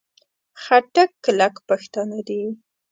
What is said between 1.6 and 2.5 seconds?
پښتانه دي.